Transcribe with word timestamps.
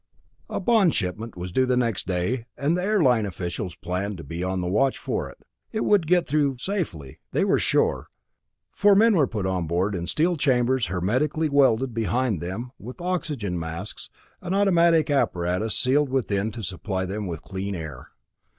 A 0.49 0.59
bond 0.59 0.95
shipment 0.95 1.37
was 1.37 1.51
due 1.51 1.67
the 1.67 1.77
next 1.77 2.07
day, 2.07 2.47
and 2.57 2.75
the 2.75 2.81
airline 2.83 3.23
officials 3.27 3.75
planned 3.75 4.17
to 4.17 4.23
be 4.23 4.43
on 4.43 4.59
the 4.59 4.67
watch 4.67 4.97
for 4.97 5.29
it. 5.29 5.37
It 5.71 5.81
would 5.85 6.07
get 6.07 6.25
through 6.27 6.57
safely, 6.57 7.19
they 7.33 7.45
were 7.45 7.59
sure, 7.59 8.07
for 8.71 8.95
men 8.95 9.15
were 9.15 9.27
put 9.27 9.45
on 9.45 9.67
board 9.67 9.93
in 9.93 10.07
steel 10.07 10.37
chambers 10.37 10.87
hermetically 10.87 11.49
welded 11.49 11.93
behind 11.93 12.41
them, 12.41 12.71
with 12.79 12.99
oxygen 12.99 13.61
tanks 13.61 14.09
and 14.41 14.55
automatic 14.55 15.11
apparatus 15.11 15.77
sealed 15.77 16.09
within 16.09 16.49
to 16.53 16.63
supply 16.63 17.05
them 17.05 17.27
with 17.27 17.43
clean 17.43 17.75
air. 17.75 18.07